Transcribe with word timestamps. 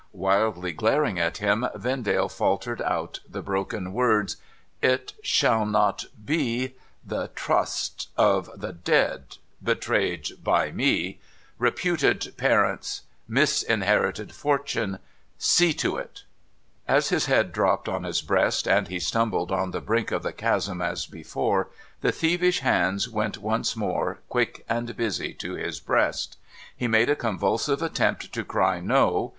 Wildly 0.13 0.71
glaring 0.71 1.19
at 1.19 1.37
him, 1.37 1.67
Vendale 1.75 2.27
faltered 2.27 2.81
out 2.81 3.19
the 3.29 3.43
broken 3.43 3.93
words:' 3.93 4.37
It 4.95 5.13
shall 5.21 5.63
not 5.63 6.05
be— 6.25 6.73
the 7.05 7.29
trust— 7.35 8.09
^of 8.17 8.49
the 8.59 8.73
dead— 8.73 9.37
betrayed 9.71 10.43
by 10.43 10.71
me— 10.71 11.19
reputed 11.69 12.33
parents— 12.35 13.01
misinherited 13.29 14.31
fortune— 14.31 14.97
see 15.37 15.71
to 15.73 15.97
it!' 15.97 16.23
As 16.97 17.09
his 17.09 17.27
head 17.27 17.51
dropped 17.51 17.87
on 17.87 18.03
his 18.03 18.23
breast, 18.23 18.67
and 18.67 18.87
he 18.87 18.99
stumbled 18.99 19.51
on 19.51 19.69
the 19.69 19.81
brink 19.81 20.09
of 20.09 20.23
the 20.23 20.33
chasm 20.33 20.81
as 20.81 21.05
before, 21.05 21.69
the 22.01 22.11
thievish 22.11 22.61
hands 22.61 23.07
went 23.07 23.37
once 23.37 23.75
more, 23.75 24.17
quick 24.29 24.65
and 24.67 24.97
busy, 24.97 25.31
to 25.35 25.53
his 25.53 25.79
breast. 25.79 26.39
He 26.75 26.87
made 26.87 27.11
a 27.11 27.15
convulsive 27.15 27.83
attempt 27.83 28.33
to 28.33 28.43
cry' 28.43 28.79
No 28.79 29.29